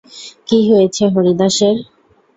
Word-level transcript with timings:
কী 0.47 0.59
হয়েছে 0.69 1.03
হরিদাসের? 1.13 1.77